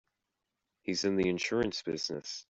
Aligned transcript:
He's 0.81 1.03
in 1.03 1.15
the 1.15 1.29
insurance 1.29 1.83
business. 1.83 2.39